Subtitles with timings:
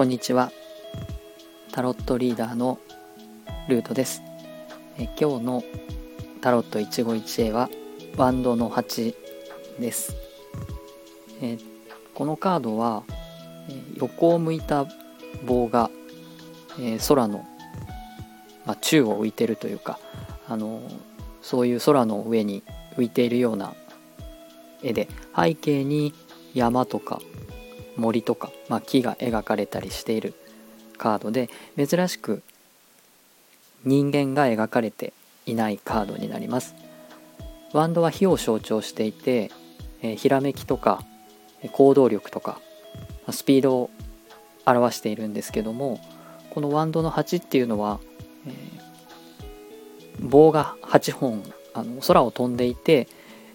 [0.00, 0.50] こんにちは。
[1.72, 2.78] タロットリーダーの
[3.68, 4.22] ルートです。
[4.96, 5.62] え今日の
[6.40, 7.68] タロット一期一会は
[8.16, 9.14] ワンドの8
[9.78, 10.16] です。
[11.42, 11.58] え
[12.14, 13.02] このカードは
[13.68, 14.86] え横を向いた
[15.44, 15.90] 棒が、
[16.80, 17.44] え空の、
[18.64, 19.98] まあ、宙を浮いてるというか
[20.48, 20.80] あの
[21.42, 22.62] そういう空の上に
[22.96, 23.74] 浮いているような
[24.82, 26.14] 絵で背景に
[26.54, 27.20] 山とか
[28.00, 30.34] 森とか、まあ、木が描かれたりしている
[30.98, 32.42] カードで珍しく
[33.84, 35.12] 人間が描かれて
[35.46, 36.74] いないカードになります。
[37.72, 39.50] ワンドは火を象徴していて、
[40.02, 41.04] えー、ひらめきとか
[41.72, 42.60] 行動力とか
[43.30, 43.90] スピードを
[44.66, 46.00] 表しているんですけども
[46.50, 48.00] このワンドの8っていうのは、
[48.46, 51.42] えー、棒が8本
[51.74, 53.06] あの空を飛んでいて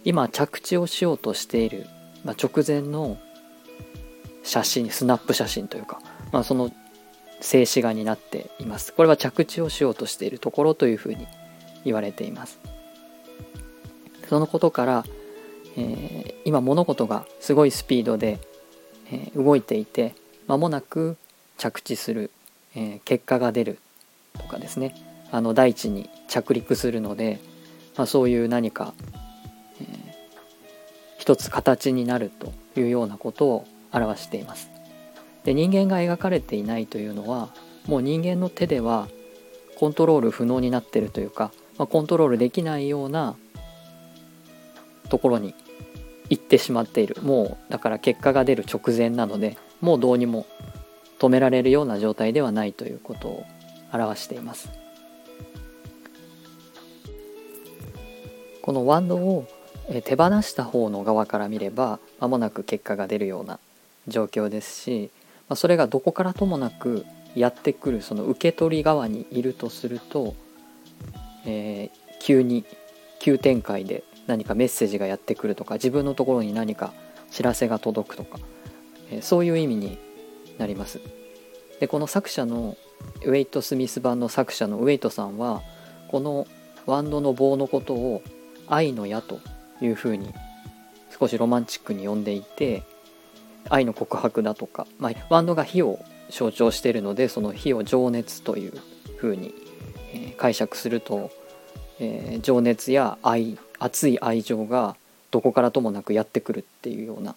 [0.05, 1.87] 今着地をしようとしている、
[2.23, 3.17] まあ、直前の
[4.45, 5.99] 写真スナップ写真というか、
[6.31, 6.71] まあ、その
[7.41, 8.93] 静止画になっています。
[8.93, 11.27] これは着地をしようとしているところというふうに
[11.83, 12.59] 言われています。
[14.29, 15.05] そのことから、
[15.77, 18.39] えー、今物事がすごいスピードで、
[19.11, 20.15] えー、動いていて
[20.47, 21.17] 間もなく
[21.57, 22.31] 着地する、
[22.75, 23.79] えー、結果が出る
[24.37, 24.95] とかですね。
[25.31, 27.39] あの大地に着陸するので、
[27.97, 28.93] まあ、そういう何か、
[29.81, 29.87] えー、
[31.17, 34.69] 一つ形になるというようなことを表しています。
[35.43, 37.49] で人間が描かれていないというのは
[37.87, 39.07] もう人間の手では
[39.77, 43.35] コントロール不能になってるというか、まあ、コントロールできないような
[45.09, 45.53] ところに
[46.29, 47.17] 行ってしまっている。
[47.21, 50.45] もうだから結果が出る直前なのでもうどうにも
[51.19, 53.45] 止められるような状態ではないということを
[53.93, 54.69] 表しています。
[58.61, 59.45] このワンドを
[60.03, 63.59] 手放した方の側から見れば間もなく結果が出るような
[64.07, 65.11] 状況ですし、
[65.49, 70.35] まあ、それがどこからともなくやってくるその受け取り側にいるとすると、
[71.45, 72.65] えー、急に
[73.19, 76.93] 急展開で何かメッセージがやってくるとか自分のところに何か
[77.31, 78.39] 知らせが届くとか、
[79.11, 79.97] えー、そういう意味に
[80.57, 81.01] なります。
[81.79, 82.77] でこの作者の
[83.25, 85.61] ウェイト・スミス版の作者のウェイトさんは
[86.07, 86.47] この
[86.85, 88.21] ワンドの棒のことを
[88.67, 89.39] 愛の矢と
[89.81, 90.33] いうふうに
[91.19, 92.83] 少しロマンチックに呼んでいて
[93.69, 95.99] 愛の告白だとか、まあ、ワンドが火を
[96.29, 98.73] 象徴しているのでその火を情熱という
[99.17, 99.53] ふうに、
[100.13, 101.31] えー、解釈すると、
[101.99, 104.95] えー、情熱や愛熱い愛情が
[105.31, 107.35] どこからともなくやってくるっていうような、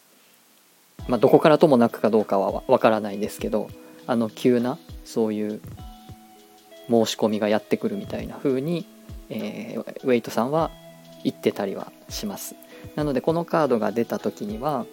[1.09, 3.69] まあ、どこからともなくかどうかはわからないですけど
[4.07, 5.61] あの急なそういう
[6.89, 8.87] 申し込みがやってくるみたいな風に、
[9.29, 10.71] えー、ウェイトさんは
[11.25, 12.55] 言ってたりはします。
[12.95, 14.87] なのでこのカードが出た時には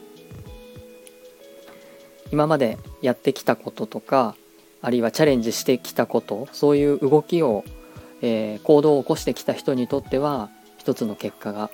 [2.31, 4.35] 今までやってきたこととか
[4.81, 7.63] あるいはチャレンジしてきたことそういう動きを、
[8.21, 11.69] えー、行動を起こしてきた人にとっては一つの結果が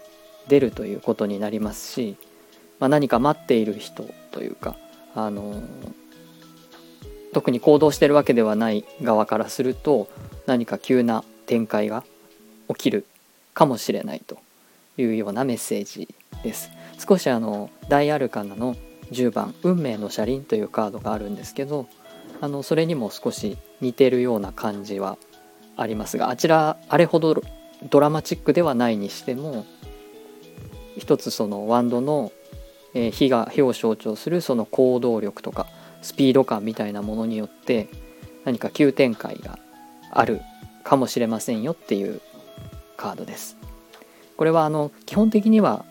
[0.48, 2.16] 出るということになりますし、
[2.80, 4.78] まあ、何か待っている人というか、
[5.16, 5.62] あのー、
[7.34, 10.08] 特に行動してるわけではない側からすると
[10.46, 12.04] 何か急な展開が
[12.70, 13.06] 起きる
[13.54, 14.38] かもしれないと
[14.98, 16.08] いうようなメッセージ
[16.44, 16.72] です。
[16.98, 18.76] 少しあの大アルカナの
[19.12, 21.88] 10番「運命の車輪」というカードがあるんですけど
[22.40, 25.18] あのそれにも少し似てるような感じは
[25.78, 27.42] ありますがあちらあれほど
[27.90, 29.66] ドラマチックではないにしても
[30.98, 32.32] 一つそのワンドの、
[32.94, 35.68] 火が火を象徴するその行動力とか
[36.02, 37.88] スピード感みたいなものによって
[38.44, 39.58] 何か急展開が
[40.12, 40.42] ある
[40.84, 42.20] かもしれませんよっていう
[42.98, 43.56] カードです。
[44.36, 45.86] これはあの基本的には、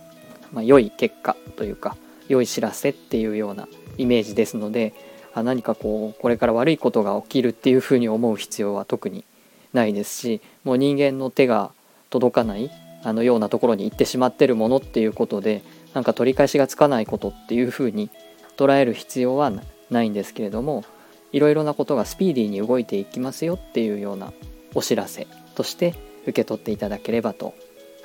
[0.52, 1.96] まあ、良い結果というか
[2.30, 3.68] 良い知らせっていうような
[3.98, 4.94] イメージですので
[5.34, 9.24] あ何かこうこれから悪いことが起きるっていうふうに思う必要は特に
[9.72, 11.72] ないですしもう人間の手が
[12.08, 12.70] 届かない
[13.02, 15.62] あのようなところに行ってしまってるものっていうことで
[15.92, 18.10] なんか取り返しがつかないことっていうふうに
[18.56, 19.52] 捉える必要は
[19.90, 20.84] ないんですけれども
[21.32, 24.32] いろいろなことがスピーディーに動いていきますよっていうような
[24.74, 25.26] お知らせ
[25.56, 27.54] として受け取っていただければと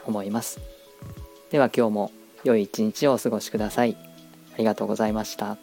[0.05, 0.59] 思います。
[1.51, 2.11] では今日も
[2.43, 4.14] 良い一日をお過ごしください。
[4.55, 5.57] ありがとうございました。